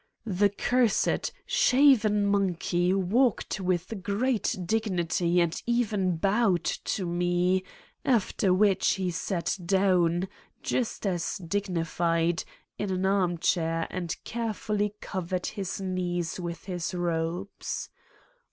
The 0.25 0.49
cursed, 0.49 1.31
shaven 1.45 2.25
monkey 2.25 2.91
walked 2.91 3.59
with 3.59 4.01
great 4.01 4.55
dignity 4.65 5.39
and 5.39 5.61
even 5.67 6.15
bowed 6.17 6.63
to 6.63 7.05
me, 7.05 7.63
after 8.03 8.51
which 8.51 8.93
he 8.93 9.11
sat 9.11 9.55
down, 9.63 10.27
just 10.63 11.05
as 11.05 11.37
dignified, 11.37 12.43
in 12.79 12.89
an 12.89 13.05
armchair 13.05 13.85
and 13.91 14.15
carefully 14.23 14.95
covered 15.01 15.45
his 15.45 15.79
knees 15.79 16.39
with 16.39 16.63
his 16.65 16.95
robes. 16.95 17.89